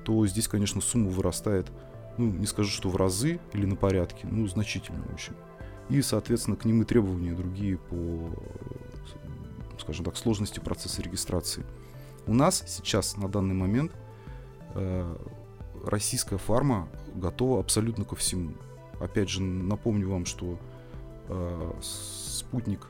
то 0.04 0.26
здесь, 0.26 0.48
конечно, 0.48 0.80
сумма 0.80 1.10
вырастает, 1.10 1.70
ну, 2.16 2.26
не 2.30 2.46
скажу, 2.46 2.70
что 2.70 2.88
в 2.88 2.96
разы 2.96 3.40
или 3.52 3.66
на 3.66 3.76
порядке, 3.76 4.26
ну, 4.30 4.46
значительно 4.46 5.04
очень. 5.12 5.34
И, 5.90 6.02
соответственно, 6.02 6.56
к 6.56 6.64
ним 6.64 6.82
и 6.82 6.84
требования 6.84 7.32
другие 7.32 7.76
по, 7.76 8.30
скажем 9.78 10.04
так, 10.04 10.16
сложности 10.16 10.60
процесса 10.60 11.02
регистрации. 11.02 11.64
У 12.26 12.34
нас 12.34 12.64
сейчас, 12.66 13.16
на 13.16 13.28
данный 13.28 13.54
момент, 13.54 13.92
э, 14.74 15.16
российская 15.86 16.36
фарма 16.36 16.88
готова 17.14 17.60
абсолютно 17.60 18.04
ко 18.04 18.16
всему. 18.16 18.52
Опять 19.00 19.30
же, 19.30 19.40
напомню 19.40 20.10
вам, 20.10 20.26
что 20.26 20.58
э, 21.28 21.72
спутник 21.80 22.86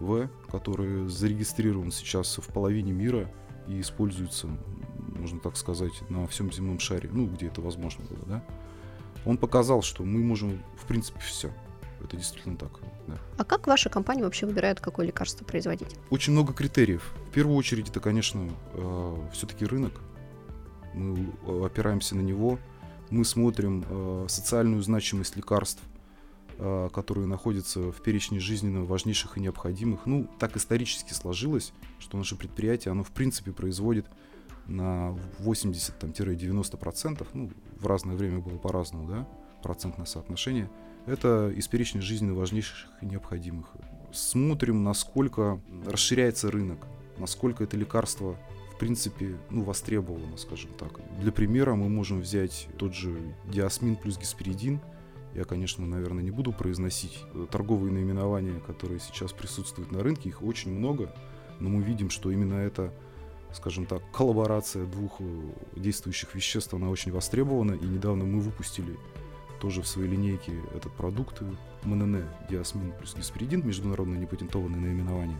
В, 0.00 0.28
который 0.50 1.08
зарегистрирован 1.08 1.90
сейчас 1.90 2.38
в 2.38 2.46
половине 2.52 2.92
мира 2.92 3.30
и 3.66 3.80
используется, 3.80 4.48
можно 5.16 5.40
так 5.40 5.56
сказать, 5.56 5.92
на 6.08 6.26
всем 6.26 6.52
земном 6.52 6.78
шаре, 6.78 7.10
ну, 7.12 7.26
где 7.26 7.48
это 7.48 7.60
возможно 7.60 8.04
было, 8.04 8.24
да, 8.26 8.44
он 9.26 9.36
показал, 9.36 9.82
что 9.82 10.04
мы 10.04 10.22
можем, 10.22 10.62
в 10.76 10.86
принципе, 10.86 11.20
все. 11.20 11.50
Это 12.00 12.16
действительно 12.16 12.56
так, 12.56 12.70
да. 13.08 13.18
А 13.38 13.44
как 13.44 13.66
ваша 13.66 13.90
компания 13.90 14.22
вообще 14.22 14.46
выбирает, 14.46 14.78
какое 14.78 15.04
лекарство 15.04 15.44
производить? 15.44 15.96
Очень 16.10 16.32
много 16.32 16.52
критериев. 16.52 17.12
В 17.28 17.32
первую 17.32 17.56
очередь, 17.56 17.88
это, 17.88 17.98
конечно, 17.98 18.48
все-таки 19.32 19.66
рынок. 19.66 20.00
Мы 20.94 21.32
э, 21.46 21.64
опираемся 21.64 22.16
на 22.16 22.20
него. 22.20 22.58
Мы 23.10 23.24
смотрим 23.24 23.84
э, 23.88 24.26
социальную 24.28 24.82
значимость 24.82 25.36
лекарств, 25.36 25.82
э, 26.58 26.88
которые 26.92 27.26
находятся 27.26 27.90
в 27.92 28.02
перечне 28.02 28.40
жизненно 28.40 28.84
важнейших 28.84 29.36
и 29.36 29.40
необходимых. 29.40 30.06
Ну, 30.06 30.28
так 30.38 30.56
исторически 30.56 31.12
сложилось, 31.12 31.72
что 31.98 32.18
наше 32.18 32.36
предприятие, 32.36 32.92
оно 32.92 33.02
в 33.04 33.10
принципе 33.10 33.52
производит 33.52 34.06
на 34.66 35.16
80-90%, 35.40 37.26
ну, 37.32 37.50
в 37.78 37.86
разное 37.86 38.16
время 38.16 38.40
было 38.40 38.58
по-разному, 38.58 39.08
да, 39.08 39.28
процентное 39.62 40.06
соотношение, 40.06 40.70
это 41.06 41.50
из 41.50 41.66
перечня 41.68 42.02
жизненно 42.02 42.34
важнейших 42.34 42.90
и 43.00 43.06
необходимых. 43.06 43.72
Смотрим, 44.12 44.84
насколько 44.84 45.60
расширяется 45.86 46.50
рынок, 46.50 46.86
насколько 47.16 47.64
это 47.64 47.76
лекарство 47.76 48.36
принципе, 48.78 49.36
ну, 49.50 49.62
востребовано, 49.62 50.36
скажем 50.36 50.70
так. 50.78 51.00
Для 51.20 51.32
примера 51.32 51.74
мы 51.74 51.88
можем 51.88 52.20
взять 52.20 52.68
тот 52.78 52.94
же 52.94 53.18
диасмин 53.46 53.96
плюс 53.96 54.18
гесперидин. 54.18 54.80
Я, 55.34 55.44
конечно, 55.44 55.86
наверное, 55.86 56.22
не 56.22 56.30
буду 56.30 56.52
произносить 56.52 57.22
торговые 57.50 57.92
наименования, 57.92 58.60
которые 58.60 59.00
сейчас 59.00 59.32
присутствуют 59.32 59.92
на 59.92 60.02
рынке, 60.02 60.28
их 60.28 60.42
очень 60.42 60.72
много, 60.72 61.14
но 61.60 61.68
мы 61.68 61.82
видим, 61.82 62.10
что 62.10 62.30
именно 62.30 62.54
это 62.54 62.92
скажем 63.52 63.86
так, 63.86 64.02
коллаборация 64.12 64.84
двух 64.86 65.20
действующих 65.74 66.34
веществ, 66.34 66.74
она 66.74 66.90
очень 66.90 67.12
востребована, 67.12 67.72
и 67.72 67.86
недавно 67.86 68.24
мы 68.24 68.40
выпустили 68.40 68.96
тоже 69.60 69.82
в 69.82 69.88
своей 69.88 70.08
линейке 70.08 70.52
этот 70.74 70.92
продукт 70.92 71.42
МНН, 71.84 72.24
диасмин 72.48 72.92
плюс 72.92 73.14
гесперидин, 73.16 73.66
международное 73.66 74.18
непатентованное 74.18 74.78
наименование. 74.78 75.38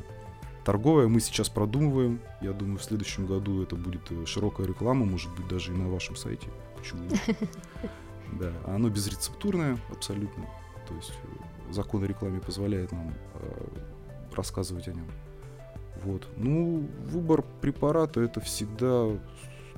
Торговое 0.68 1.08
мы 1.08 1.20
сейчас 1.20 1.48
продумываем. 1.48 2.20
Я 2.42 2.52
думаю, 2.52 2.76
в 2.76 2.84
следующем 2.84 3.24
году 3.24 3.62
это 3.62 3.74
будет 3.74 4.02
э, 4.12 4.26
широкая 4.26 4.66
реклама, 4.66 5.06
может 5.06 5.34
быть, 5.34 5.48
даже 5.48 5.72
и 5.72 5.74
на 5.74 5.88
вашем 5.88 6.14
сайте. 6.14 6.46
Почему? 6.76 7.08
Да, 8.38 8.52
оно 8.66 8.90
безрецептурное 8.90 9.78
абсолютно. 9.90 10.44
То 10.86 10.94
есть 10.96 11.14
э, 11.24 11.72
закон 11.72 12.04
о 12.04 12.06
рекламе 12.06 12.40
позволяет 12.40 12.92
нам 12.92 13.14
э, 13.36 13.68
рассказывать 14.36 14.88
о 14.88 14.92
нем. 14.92 15.10
Вот. 16.04 16.28
Ну, 16.36 16.86
выбор 17.06 17.46
препарата 17.62 18.20
это 18.20 18.42
всегда 18.42 19.06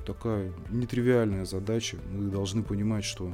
такая 0.05 0.51
нетривиальная 0.71 1.45
задача. 1.45 1.99
Мы 2.11 2.29
должны 2.29 2.63
понимать, 2.63 3.05
что 3.05 3.33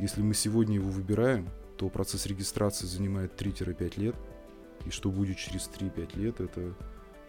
если 0.00 0.22
мы 0.22 0.34
сегодня 0.34 0.74
его 0.74 0.90
выбираем, 0.90 1.48
то 1.76 1.88
процесс 1.88 2.26
регистрации 2.26 2.86
занимает 2.86 3.40
3-5 3.40 4.00
лет. 4.00 4.16
И 4.86 4.90
что 4.90 5.12
будет 5.12 5.36
через 5.36 5.70
3-5 5.72 6.18
лет, 6.18 6.40
это 6.40 6.74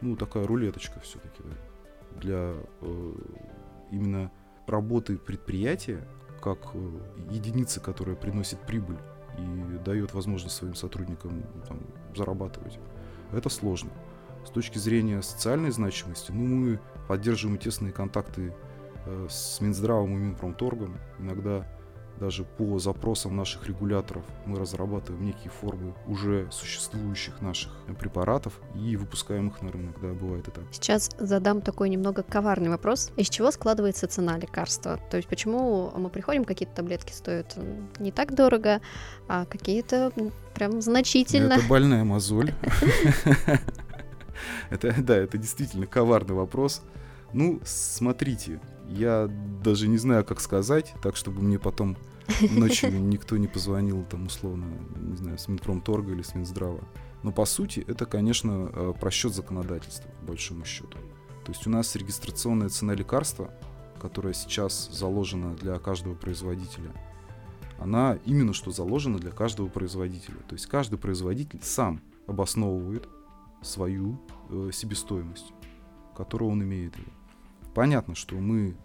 ну, 0.02 0.16
такая 0.16 0.46
рулеточка 0.46 1.00
все-таки, 1.00 1.44
да, 1.44 2.20
для 2.20 2.54
э, 2.82 3.14
именно 3.92 4.32
работы 4.66 5.18
предприятия 5.18 6.08
как 6.42 6.60
э, 6.74 7.00
единицы, 7.32 7.80
которая 7.80 8.16
приносит 8.16 8.60
прибыль 8.60 8.98
и 9.38 9.78
дает 9.84 10.14
возможность 10.14 10.56
своим 10.56 10.76
сотрудникам 10.76 11.44
там, 11.68 11.80
зарабатывать. 12.16 12.80
Это 13.32 13.50
сложно. 13.50 13.92
С 14.46 14.50
точки 14.50 14.78
зрения 14.78 15.22
социальной 15.22 15.72
значимости, 15.72 16.32
ну, 16.32 16.44
мы 16.44 16.80
поддерживаем 17.08 17.60
тесные 17.60 17.92
контакты 17.92 18.54
э, 19.06 19.28
с 19.30 19.60
Минздравом 19.62 20.16
и 20.16 20.20
Минпромторгом. 20.20 20.98
Иногда 21.20 21.68
даже 22.20 22.44
по 22.44 22.80
запросам 22.80 23.36
наших 23.36 23.68
регуляторов 23.68 24.24
мы 24.46 24.60
разрабатываем 24.60 25.26
некие 25.26 25.50
формы 25.50 25.94
уже 26.08 26.48
существующих 26.52 27.42
наших 27.42 27.72
препаратов 28.00 28.60
и 28.76 28.96
выпускаем 28.96 29.50
их 29.50 29.62
на 29.62 29.72
рынок, 29.72 29.96
да, 30.02 30.14
бывает 30.14 30.48
это. 30.48 30.62
Сейчас 30.72 31.10
задам 31.18 31.62
такой 31.62 31.90
немного 31.90 32.24
коварный 32.24 32.70
вопрос. 32.70 33.12
Из 33.18 33.30
чего 33.30 33.52
складывается 33.52 34.08
цена 34.08 34.38
лекарства? 34.38 35.00
То 35.10 35.18
есть 35.18 35.30
почему 35.30 35.92
мы 35.96 36.10
приходим, 36.10 36.46
какие-то 36.46 36.76
таблетки 36.76 37.14
стоят 37.14 37.58
не 38.00 38.12
так 38.12 38.36
дорого, 38.36 38.82
а 39.28 39.46
какие-то 39.46 40.12
прям 40.54 40.82
значительно... 40.82 41.54
Это 41.54 41.68
больная 41.68 42.04
мозоль. 42.04 42.54
Это, 44.70 44.94
да, 45.00 45.18
это 45.18 45.38
действительно 45.38 45.88
коварный 45.88 46.36
вопрос. 46.36 46.84
Ну, 47.34 47.60
смотрите, 47.66 48.60
я 48.90 49.30
даже 49.64 49.88
не 49.88 49.98
знаю, 49.98 50.26
как 50.26 50.40
сказать, 50.40 50.94
так, 51.02 51.16
чтобы 51.16 51.42
мне 51.42 51.60
потом 51.60 51.98
ночью 52.52 52.92
никто 53.00 53.38
не 53.38 53.48
позвонил, 53.48 54.04
там, 54.10 54.28
условно, 54.28 54.66
не 54.98 55.16
знаю, 55.16 55.38
с 55.38 55.48
Минпромторга 55.48 56.14
или 56.14 56.22
с 56.22 56.36
Минздрава. 56.36 56.84
Но, 57.24 57.32
по 57.32 57.46
сути, 57.46 57.84
это, 57.88 58.06
конечно, 58.06 58.70
э, 58.72 58.94
просчет 59.00 59.34
законодательства, 59.34 60.10
по 60.22 60.28
большому 60.28 60.66
счету. 60.66 60.98
То 61.46 61.52
есть 61.52 61.66
у 61.66 61.70
нас 61.70 61.96
регистрационная 61.96 62.70
цена 62.70 62.94
лекарства, 62.94 63.52
которая 64.00 64.34
сейчас 64.34 64.90
заложена 64.92 65.56
для 65.56 65.80
каждого 65.80 66.14
производителя, 66.14 66.92
она 67.80 68.18
именно 68.26 68.54
что 68.54 68.72
заложена 68.72 69.18
для 69.20 69.32
каждого 69.32 69.68
производителя. 69.68 70.38
То 70.48 70.54
есть 70.54 70.68
каждый 70.68 70.98
производитель 70.98 71.60
сам 71.62 72.02
обосновывает 72.28 73.08
свою 73.62 74.20
э, 74.50 74.72
себестоимость, 74.74 75.54
которую 76.16 76.52
он 76.52 76.64
имеет. 76.64 76.96
Понятно, 77.78 78.16
что 78.16 78.36
мы 78.38 78.76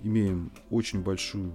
имеем 0.00 0.50
очень 0.68 1.00
большую, 1.00 1.52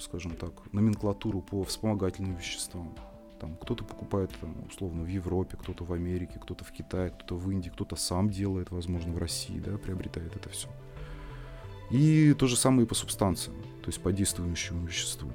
скажем 0.00 0.32
так, 0.32 0.50
номенклатуру 0.72 1.40
по 1.40 1.62
вспомогательным 1.62 2.34
веществам. 2.34 2.96
Там 3.38 3.54
кто-то 3.54 3.84
покупает 3.84 4.32
там, 4.40 4.56
условно 4.68 5.04
в 5.04 5.06
Европе, 5.06 5.56
кто-то 5.56 5.84
в 5.84 5.92
Америке, 5.92 6.40
кто-то 6.42 6.64
в 6.64 6.72
Китае, 6.72 7.10
кто-то 7.10 7.36
в 7.36 7.48
Индии, 7.52 7.68
кто-то 7.68 7.94
сам 7.94 8.28
делает, 8.28 8.72
возможно, 8.72 9.12
в 9.12 9.18
России, 9.18 9.60
да, 9.60 9.78
приобретает 9.78 10.34
это 10.34 10.48
все. 10.48 10.68
И 11.92 12.34
то 12.34 12.48
же 12.48 12.56
самое 12.56 12.82
и 12.82 12.88
по 12.88 12.96
субстанциям, 12.96 13.62
то 13.80 13.86
есть 13.86 14.02
по 14.02 14.12
действующему 14.12 14.84
веществу. 14.84 15.30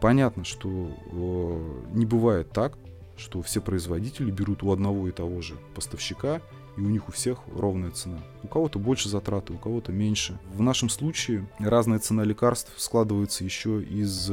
Понятно, 0.00 0.44
что 0.44 0.68
э, 1.10 1.92
не 1.92 2.06
бывает 2.06 2.50
так, 2.50 2.78
что 3.16 3.42
все 3.42 3.60
производители 3.60 4.30
берут 4.30 4.62
у 4.62 4.70
одного 4.70 5.08
и 5.08 5.10
того 5.10 5.40
же 5.40 5.56
поставщика 5.74 6.40
и 6.76 6.80
у 6.80 6.88
них 6.88 7.08
у 7.08 7.12
всех 7.12 7.38
ровная 7.54 7.90
цена. 7.90 8.18
У 8.42 8.48
кого-то 8.48 8.78
больше 8.78 9.08
затраты, 9.08 9.52
у 9.52 9.58
кого-то 9.58 9.92
меньше. 9.92 10.38
В 10.52 10.62
нашем 10.62 10.88
случае 10.88 11.46
разная 11.58 11.98
цена 11.98 12.24
лекарств 12.24 12.72
складывается 12.76 13.44
еще 13.44 13.82
из 13.82 14.30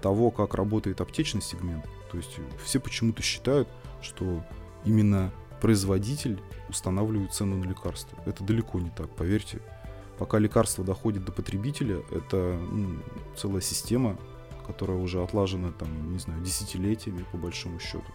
того, 0.00 0.30
как 0.30 0.54
работает 0.54 1.00
аптечный 1.00 1.42
сегмент. 1.42 1.84
То 2.10 2.18
есть 2.18 2.38
все 2.64 2.80
почему-то 2.80 3.22
считают, 3.22 3.68
что 4.00 4.44
именно 4.84 5.32
производитель 5.60 6.40
устанавливает 6.68 7.32
цену 7.32 7.56
на 7.56 7.64
лекарство. 7.64 8.18
Это 8.24 8.44
далеко 8.44 8.78
не 8.78 8.90
так, 8.90 9.08
поверьте. 9.10 9.60
Пока 10.18 10.38
лекарство 10.38 10.84
доходит 10.84 11.24
до 11.24 11.32
потребителя, 11.32 12.02
это 12.10 12.58
ну, 12.70 13.00
целая 13.36 13.60
система, 13.60 14.16
которая 14.66 14.96
уже 14.96 15.22
отлажена, 15.22 15.72
там, 15.72 16.12
не 16.12 16.18
знаю, 16.18 16.42
десятилетиями, 16.42 17.24
по 17.32 17.38
большому 17.38 17.78
счету. 17.80 18.06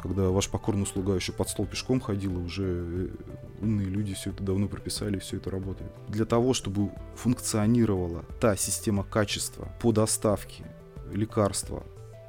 Когда 0.00 0.30
ваш 0.30 0.48
покорный 0.48 0.86
слуга 0.86 1.14
еще 1.14 1.32
под 1.32 1.48
стол 1.48 1.66
пешком 1.66 2.00
ходил, 2.00 2.38
и 2.38 2.42
уже 2.42 2.64
э, 2.64 3.08
умные 3.60 3.88
люди 3.88 4.14
все 4.14 4.30
это 4.30 4.44
давно 4.44 4.68
прописали, 4.68 5.18
все 5.18 5.38
это 5.38 5.50
работает. 5.50 5.90
Для 6.08 6.24
того, 6.24 6.54
чтобы 6.54 6.90
функционировала 7.16 8.24
та 8.40 8.56
система 8.56 9.02
качества 9.02 9.72
по 9.80 9.90
доставке 9.90 10.64
лекарства, 11.12 11.82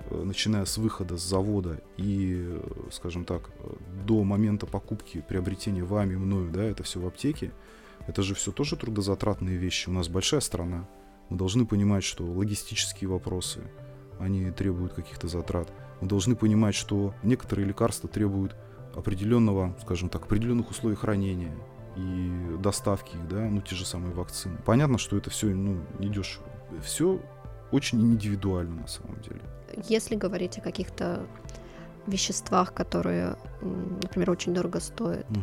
э, 0.10 0.24
начиная 0.24 0.66
с 0.66 0.78
выхода 0.78 1.18
с 1.18 1.22
завода 1.22 1.80
и, 1.98 2.38
э, 2.40 2.90
скажем 2.92 3.24
так, 3.24 3.52
до 4.06 4.24
момента 4.24 4.66
покупки, 4.66 5.24
приобретения 5.28 5.84
вами, 5.84 6.16
мною, 6.16 6.52
да, 6.52 6.64
это 6.64 6.82
все 6.82 7.00
в 7.00 7.06
аптеке, 7.06 7.52
это 8.08 8.24
же 8.24 8.34
все 8.34 8.52
тоже 8.52 8.78
трудозатратные 8.78 9.58
вещи. 9.58 9.90
У 9.90 9.92
нас 9.92 10.08
большая 10.08 10.42
страна. 10.42 10.88
Мы 11.30 11.38
должны 11.38 11.68
понимать, 11.68 12.04
что 12.04 12.26
логистические 12.26 13.10
вопросы, 13.10 13.62
они 14.20 14.50
требуют 14.50 14.94
каких-то 14.94 15.28
затрат. 15.28 15.72
Мы 16.02 16.08
должны 16.08 16.36
понимать, 16.36 16.76
что 16.76 17.14
некоторые 17.24 17.68
лекарства 17.68 18.10
требуют 18.10 18.56
определенного, 18.96 19.76
скажем 19.82 20.10
так, 20.10 20.24
определенных 20.24 20.70
условий 20.70 20.96
хранения 20.96 21.56
и 21.96 22.58
доставки 22.60 23.16
их, 23.16 23.28
да, 23.28 23.42
ну 23.50 23.62
те 23.62 23.76
же 23.76 23.86
самые 23.86 24.14
вакцины. 24.14 24.58
Понятно, 24.66 24.98
что 24.98 25.18
это 25.18 25.30
все, 25.30 25.48
ну, 25.48 25.82
не 26.00 26.10
дешево. 26.10 26.46
Все 26.84 27.22
очень 27.72 28.02
индивидуально 28.02 28.82
на 28.82 28.88
самом 28.88 29.20
деле. 29.22 29.42
Если 29.88 30.16
говорить 30.16 30.58
о 30.58 30.62
каких-то 30.62 31.26
веществах, 32.08 32.74
которые, 32.74 33.36
например, 33.62 34.32
очень 34.32 34.54
дорого 34.54 34.80
стоят, 34.80 35.30
угу. 35.30 35.40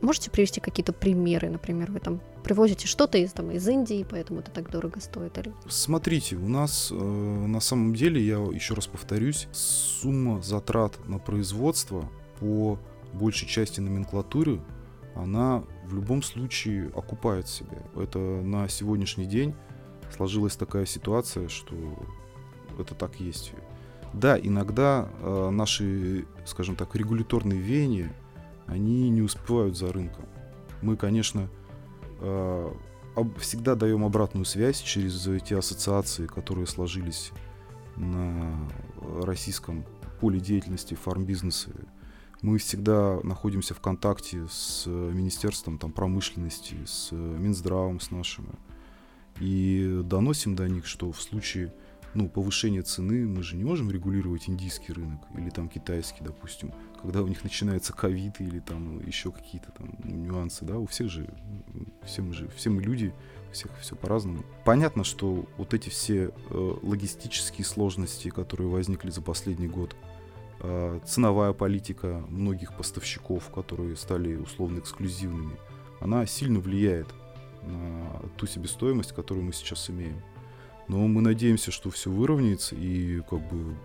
Можете 0.00 0.30
привести 0.30 0.60
какие-то 0.60 0.92
примеры, 0.92 1.50
например, 1.50 1.90
вы 1.90 2.00
там 2.00 2.20
привозите 2.42 2.86
что-то 2.86 3.18
из, 3.18 3.32
там, 3.32 3.50
из 3.50 3.68
Индии, 3.68 4.06
поэтому 4.08 4.40
это 4.40 4.50
так 4.50 4.70
дорого 4.70 5.00
стоит? 5.00 5.36
Или... 5.38 5.52
Смотрите, 5.68 6.36
у 6.36 6.48
нас 6.48 6.90
э, 6.90 6.94
на 6.94 7.60
самом 7.60 7.94
деле, 7.94 8.20
я 8.24 8.36
еще 8.36 8.74
раз 8.74 8.86
повторюсь, 8.86 9.48
сумма 9.52 10.40
затрат 10.42 10.98
на 11.06 11.18
производство 11.18 12.08
по 12.38 12.78
большей 13.12 13.46
части 13.46 13.80
номенклатуры, 13.80 14.60
она 15.14 15.64
в 15.84 15.94
любом 15.94 16.22
случае 16.22 16.90
окупает 16.94 17.48
себя. 17.48 17.78
Это 17.94 18.18
на 18.18 18.68
сегодняшний 18.68 19.26
день 19.26 19.54
сложилась 20.14 20.56
такая 20.56 20.86
ситуация, 20.86 21.48
что 21.48 21.74
это 22.78 22.94
так 22.94 23.20
есть. 23.20 23.52
Да, 24.12 24.38
иногда 24.38 25.08
э, 25.20 25.50
наши, 25.50 26.26
скажем 26.44 26.74
так, 26.74 26.94
регуляторные 26.96 27.60
веяния 27.60 28.12
они 28.70 29.10
не 29.10 29.22
успевают 29.22 29.76
за 29.76 29.92
рынком. 29.92 30.24
Мы, 30.80 30.96
конечно, 30.96 31.48
э, 32.20 32.72
всегда 33.38 33.74
даем 33.74 34.04
обратную 34.04 34.44
связь 34.44 34.80
через 34.80 35.28
те 35.44 35.58
ассоциации, 35.58 36.26
которые 36.26 36.66
сложились 36.66 37.32
на 37.96 38.68
российском 39.22 39.84
поле 40.20 40.40
деятельности 40.40 40.94
фармбизнеса. 40.94 41.70
Мы 42.42 42.56
всегда 42.58 43.20
находимся 43.22 43.74
в 43.74 43.80
контакте 43.80 44.46
с 44.50 44.86
Министерством 44.86 45.76
там, 45.76 45.92
промышленности, 45.92 46.76
с 46.86 47.12
Минздравом, 47.12 48.00
с 48.00 48.10
нашим. 48.10 48.46
И 49.40 50.00
доносим 50.04 50.54
до 50.54 50.68
них, 50.68 50.86
что 50.86 51.12
в 51.12 51.20
случае 51.20 51.74
ну, 52.14 52.28
повышения 52.28 52.82
цены 52.82 53.26
мы 53.26 53.42
же 53.42 53.56
не 53.56 53.64
можем 53.64 53.90
регулировать 53.90 54.48
индийский 54.48 54.92
рынок 54.92 55.20
или 55.36 55.50
там 55.50 55.68
китайский, 55.68 56.24
допустим 56.24 56.72
когда 57.00 57.22
у 57.22 57.26
них 57.26 57.42
начинается 57.42 57.92
ковид 57.92 58.40
или 58.40 58.60
там 58.60 59.04
еще 59.06 59.32
какие-то 59.32 59.72
там 59.72 59.90
нюансы, 60.04 60.64
да, 60.64 60.78
у 60.78 60.86
всех 60.86 61.08
же, 61.08 61.28
все 62.04 62.22
мы 62.22 62.34
же, 62.34 62.48
все 62.56 62.70
мы 62.70 62.82
люди, 62.82 63.12
у 63.48 63.52
всех 63.52 63.70
все 63.80 63.96
по-разному. 63.96 64.44
Понятно, 64.64 65.04
что 65.04 65.46
вот 65.56 65.74
эти 65.74 65.88
все 65.88 66.30
э, 66.50 66.74
логистические 66.82 67.64
сложности, 67.64 68.28
которые 68.28 68.68
возникли 68.68 69.10
за 69.10 69.22
последний 69.22 69.68
год, 69.68 69.96
э, 70.60 71.00
ценовая 71.06 71.52
политика 71.52 72.24
многих 72.28 72.76
поставщиков, 72.76 73.50
которые 73.50 73.96
стали 73.96 74.36
условно 74.36 74.80
эксклюзивными, 74.80 75.56
она 76.00 76.26
сильно 76.26 76.60
влияет 76.60 77.08
на 77.62 78.22
ту 78.36 78.46
себестоимость, 78.46 79.12
которую 79.12 79.44
мы 79.44 79.52
сейчас 79.52 79.90
имеем. 79.90 80.22
Но 80.90 81.06
мы 81.06 81.20
надеемся, 81.20 81.70
что 81.70 81.88
все 81.88 82.10
выровняется 82.10 82.74
и 82.74 83.20
как 83.20 83.38
бы 83.48 83.76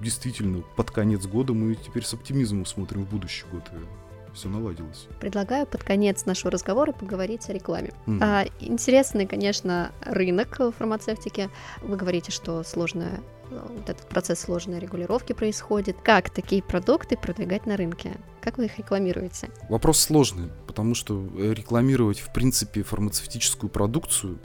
действительно 0.00 0.62
под 0.76 0.92
конец 0.92 1.26
года 1.26 1.54
мы 1.54 1.74
теперь 1.74 2.04
с 2.04 2.14
оптимизмом 2.14 2.66
смотрим 2.66 3.04
в 3.04 3.10
будущий 3.10 3.44
год. 3.50 3.64
И 3.72 4.32
все 4.32 4.48
наладилось. 4.48 5.08
Предлагаю 5.18 5.66
под 5.66 5.82
конец 5.82 6.24
нашего 6.24 6.52
разговора 6.52 6.92
поговорить 6.92 7.50
о 7.50 7.52
рекламе. 7.52 7.92
Mm. 8.06 8.18
А, 8.22 8.46
интересный, 8.60 9.26
конечно, 9.26 9.90
рынок 10.02 10.60
фармацевтики. 10.78 11.50
Вы 11.82 11.96
говорите, 11.96 12.30
что 12.30 12.62
сложная 12.62 13.20
вот 13.50 13.90
этот 13.90 14.08
процесс 14.08 14.38
сложной 14.38 14.78
регулировки 14.78 15.32
происходит. 15.32 15.96
Как 16.04 16.30
такие 16.30 16.62
продукты 16.62 17.16
продвигать 17.16 17.66
на 17.66 17.76
рынке? 17.76 18.12
Как 18.40 18.58
вы 18.58 18.66
их 18.66 18.78
рекламируете? 18.78 19.50
Вопрос 19.68 19.98
сложный, 19.98 20.48
потому 20.68 20.94
что 20.94 21.28
рекламировать, 21.36 22.20
в 22.20 22.32
принципе, 22.32 22.84
фармацевтическую 22.84 23.68
продукцию, 23.68 24.38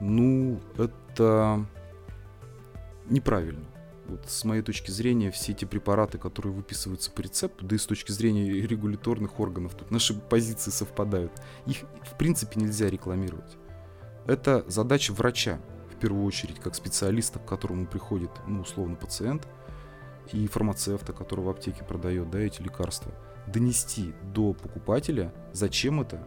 ну, 0.00 0.60
это 0.76 1.64
неправильно 3.08 3.66
вот 4.08 4.28
с 4.28 4.44
моей 4.44 4.62
точки 4.62 4.90
зрения, 4.90 5.30
все 5.30 5.52
эти 5.52 5.64
препараты, 5.64 6.18
которые 6.18 6.52
выписываются 6.52 7.10
по 7.10 7.20
рецепту, 7.20 7.66
да 7.66 7.76
и 7.76 7.78
с 7.78 7.86
точки 7.86 8.12
зрения 8.12 8.50
регуляторных 8.50 9.40
органов, 9.40 9.74
тут 9.74 9.90
наши 9.90 10.14
позиции 10.14 10.70
совпадают. 10.70 11.32
Их, 11.66 11.78
в 12.02 12.16
принципе, 12.16 12.60
нельзя 12.60 12.88
рекламировать. 12.88 13.56
Это 14.26 14.64
задача 14.68 15.12
врача, 15.12 15.60
в 15.90 15.98
первую 15.98 16.24
очередь, 16.24 16.60
как 16.60 16.74
специалиста, 16.74 17.38
к 17.38 17.46
которому 17.46 17.86
приходит, 17.86 18.30
ну, 18.46 18.60
условно, 18.60 18.96
пациент, 18.96 19.46
и 20.32 20.46
фармацевта, 20.48 21.12
который 21.12 21.44
в 21.44 21.48
аптеке 21.48 21.84
продает, 21.84 22.30
да, 22.30 22.40
эти 22.40 22.60
лекарства, 22.60 23.12
донести 23.46 24.12
до 24.34 24.52
покупателя, 24.52 25.32
зачем 25.52 26.00
это 26.00 26.26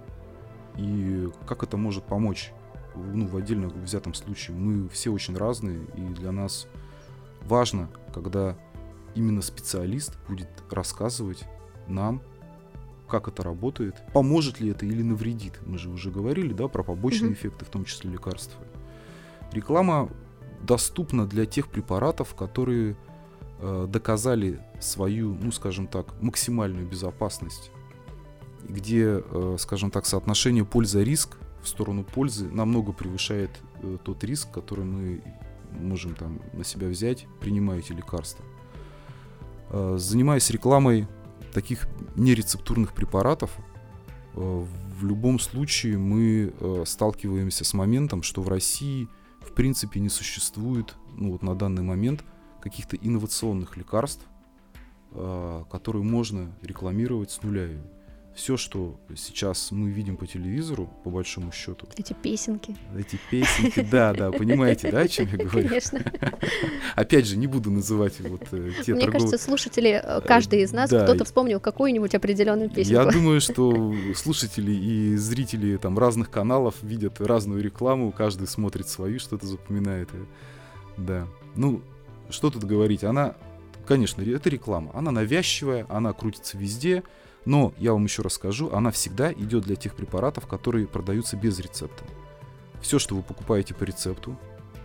и 0.78 1.30
как 1.46 1.64
это 1.64 1.76
может 1.76 2.06
помочь 2.06 2.54
ну, 3.00 3.28
в 3.28 3.36
отдельно 3.38 3.68
взятом 3.68 4.14
случае. 4.14 4.58
Мы 4.58 4.90
все 4.90 5.12
очень 5.12 5.36
разные, 5.36 5.86
и 5.96 6.02
для 6.02 6.32
нас 6.32 6.68
важно, 7.42 7.90
когда 8.14 8.58
именно 9.16 9.42
специалист 9.42 10.18
будет 10.28 10.50
рассказывать 10.70 11.46
нам, 11.88 12.22
как 13.08 13.28
это 13.28 13.44
работает, 13.44 13.96
поможет 14.14 14.60
ли 14.60 14.70
это 14.70 14.86
или 14.86 15.02
навредит. 15.02 15.60
Мы 15.66 15.78
же 15.78 15.90
уже 15.90 16.12
говорили, 16.12 16.54
да, 16.54 16.68
про 16.68 16.84
побочные 16.84 17.32
mm-hmm. 17.32 17.34
эффекты, 17.34 17.66
в 17.66 17.70
том 17.70 17.86
числе 17.86 18.12
лекарства. 18.12 18.64
Реклама 19.52 20.10
доступна 20.62 21.26
для 21.26 21.46
тех 21.46 21.70
препаратов, 21.70 22.36
которые 22.36 22.96
э, 23.60 23.88
доказали 23.90 24.60
свою, 24.80 25.36
ну, 25.42 25.52
скажем 25.52 25.88
так, 25.88 26.22
максимальную 26.22 26.88
безопасность, 26.88 27.72
где, 28.64 29.24
э, 29.26 29.56
скажем 29.58 29.90
так, 29.90 30.06
соотношение 30.06 30.66
польза-риск 30.66 31.38
в 31.62 31.68
сторону 31.68 32.04
пользы 32.04 32.50
намного 32.50 32.92
превышает 32.92 33.52
э, 33.82 33.98
тот 34.04 34.24
риск, 34.24 34.52
который 34.52 34.86
мы 34.86 35.22
можем 35.72 36.16
там 36.16 36.42
на 36.54 36.64
себя 36.64 36.88
взять, 36.88 37.28
принимая 37.40 37.80
эти 37.80 37.92
лекарства. 37.92 38.44
Э, 39.70 39.96
занимаясь 39.98 40.50
рекламой 40.50 41.08
таких 41.54 41.88
нерецептурных 42.16 42.94
препаратов, 42.94 43.52
э, 44.36 44.40
в 44.40 45.06
любом 45.06 45.40
случае 45.40 45.98
мы 45.98 46.54
сталкиваемся 46.86 47.64
с 47.64 47.74
моментом, 47.74 48.22
что 48.22 48.42
в 48.42 48.50
России 48.50 49.08
в 49.40 49.54
принципе 49.54 50.02
не 50.02 50.10
существует 50.10 50.94
ну, 51.16 51.32
вот 51.32 51.42
на 51.42 51.56
данный 51.56 51.84
момент 51.84 52.26
каких-то 52.62 52.98
инновационных 52.98 53.78
лекарств, 53.78 54.26
которые 55.14 56.04
можно 56.04 56.54
рекламировать 56.62 57.32
с 57.32 57.42
нуля 57.44 57.70
все, 58.40 58.56
что 58.56 58.98
сейчас 59.18 59.70
мы 59.72 59.90
видим 59.90 60.16
по 60.16 60.26
телевизору, 60.26 60.90
по 61.04 61.10
большому 61.10 61.52
счету. 61.52 61.88
Эти 61.98 62.14
песенки. 62.14 62.74
Эти 62.98 63.20
песенки, 63.30 63.86
да, 63.92 64.14
да, 64.14 64.32
понимаете, 64.32 64.90
да, 64.90 65.02
о 65.02 65.08
чем 65.10 65.28
я 65.28 65.46
говорю? 65.46 65.68
Конечно. 65.68 66.02
Опять 66.96 67.28
же, 67.28 67.36
не 67.36 67.48
буду 67.48 67.70
называть 67.70 68.22
вот 68.22 68.48
э, 68.54 68.72
те 68.86 68.94
Мне 68.94 69.12
кажется, 69.12 69.38
слушатели, 69.38 70.02
э, 70.02 70.22
каждый 70.22 70.62
из 70.62 70.72
нас, 70.72 70.90
кто-то 70.90 71.26
вспомнил 71.26 71.60
какую-нибудь 71.60 72.16
определенную 72.16 72.70
песенку. 72.70 73.04
Я 73.04 73.12
думаю, 73.12 73.42
что 73.42 73.94
слушатели 74.16 74.72
и 74.72 75.18
зрители 75.18 75.76
там 75.76 76.00
разных 76.00 76.32
каналов 76.32 76.76
видят 76.82 77.20
разную 77.20 77.62
рекламу, 77.62 78.14
каждый 78.14 78.48
смотрит 78.48 78.88
свою, 78.88 79.20
что-то 79.20 79.48
запоминает. 79.48 80.10
Да. 80.96 81.28
Ну, 81.58 81.82
что 82.30 82.50
тут 82.50 82.64
говорить, 82.64 83.04
она, 83.04 83.36
конечно, 83.86 84.22
это 84.22 84.50
реклама, 84.50 84.92
она 84.94 85.12
навязчивая, 85.12 85.86
она 85.90 86.14
крутится 86.14 86.58
везде, 86.58 87.04
но, 87.46 87.74
я 87.78 87.94
вам 87.94 88.04
еще 88.04 88.22
раз 88.22 88.34
скажу, 88.34 88.72
она 88.72 88.92
всегда 88.92 89.32
идет 89.32 89.64
для 89.64 89.76
тех 89.76 89.96
препаратов, 89.96 90.48
которые 90.48 90.88
продаются 90.88 91.38
без 91.38 91.60
рецепта. 91.60 92.04
Все, 92.82 93.00
что 93.00 93.16
вы 93.16 93.24
покупаете 93.24 93.74
по 93.74 93.84
рецепту, 93.84 94.38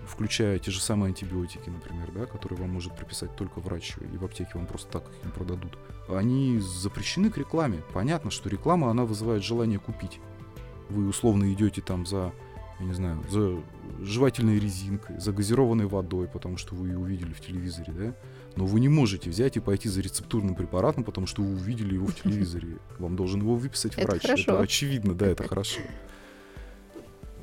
включая 0.06 0.58
те 0.58 0.70
же 0.70 0.80
самые 0.80 1.08
антибиотики, 1.08 1.68
например, 1.68 2.10
да, 2.12 2.26
которые 2.26 2.58
вам 2.60 2.70
может 2.70 2.96
прописать 2.96 3.34
только 3.36 3.60
врач, 3.60 3.96
и 4.00 4.16
в 4.16 4.24
аптеке 4.24 4.50
вам 4.54 4.66
просто 4.66 4.90
так 4.90 5.08
их 5.08 5.24
не 5.24 5.30
продадут, 5.30 5.78
они 6.08 6.58
запрещены 6.60 7.30
к 7.30 7.38
рекламе. 7.38 7.82
Понятно, 7.92 8.30
что 8.30 8.48
реклама, 8.48 8.90
она 8.90 9.04
вызывает 9.04 9.42
желание 9.42 9.78
купить. 9.78 10.20
Вы 10.90 11.08
условно 11.08 11.52
идете 11.52 11.80
там 11.80 12.06
за 12.06 12.32
я 12.80 12.86
не 12.86 12.92
знаю, 12.92 13.22
за 13.30 13.60
жевательной 14.04 14.58
резинкой, 14.58 15.18
за 15.20 15.32
газированной 15.32 15.86
водой, 15.86 16.26
потому 16.28 16.56
что 16.56 16.74
вы 16.74 16.88
ее 16.88 16.98
увидели 16.98 17.32
в 17.32 17.40
телевизоре, 17.40 17.92
да? 17.92 18.14
Но 18.56 18.66
вы 18.66 18.80
не 18.80 18.88
можете 18.88 19.30
взять 19.30 19.56
и 19.56 19.60
пойти 19.60 19.88
за 19.88 20.00
рецептурным 20.00 20.54
препаратом, 20.54 21.04
потому 21.04 21.26
что 21.26 21.42
вы 21.42 21.52
увидели 21.54 21.94
его 21.94 22.06
в 22.06 22.14
телевизоре. 22.14 22.78
Вам 22.98 23.16
должен 23.16 23.40
его 23.40 23.54
выписать 23.56 23.94
Это 23.96 24.06
врач. 24.08 24.22
хорошо. 24.22 24.42
Это 24.42 24.60
очевидно, 24.60 25.14
да, 25.14 25.26
это 25.26 25.46
хорошо. 25.46 25.80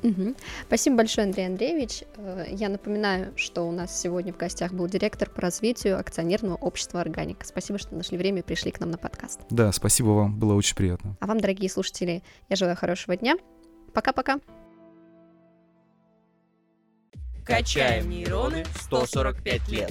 Мгм. 0.02 0.34
Спасибо 0.66 0.96
большое, 0.96 1.26
Андрей 1.28 1.46
Андреевич. 1.46 2.02
Э, 2.16 2.46
Я 2.50 2.68
напоминаю, 2.68 3.32
что 3.36 3.62
у 3.68 3.70
нас 3.72 4.00
сегодня 4.00 4.32
в 4.32 4.36
гостях 4.36 4.72
был 4.72 4.88
директор 4.88 5.30
по 5.30 5.40
развитию 5.40 5.98
акционерного 5.98 6.56
общества 6.56 7.00
«Органика». 7.00 7.46
Спасибо, 7.46 7.78
что 7.78 7.94
нашли 7.94 8.18
время 8.18 8.40
и 8.40 8.42
пришли 8.42 8.72
к 8.72 8.80
нам 8.80 8.90
на 8.90 8.98
подкаст. 8.98 9.40
Да, 9.50 9.70
спасибо 9.70 10.08
вам, 10.08 10.38
было 10.38 10.54
очень 10.54 10.74
приятно. 10.74 11.16
А 11.20 11.26
вам, 11.26 11.38
дорогие 11.38 11.70
слушатели, 11.70 12.22
я 12.48 12.56
желаю 12.56 12.76
хорошего 12.76 13.16
дня. 13.16 13.36
Пока-пока. 13.94 14.40
Качаем 17.44 18.10
нейроны 18.10 18.64
145 18.82 19.68
лет. 19.68 19.90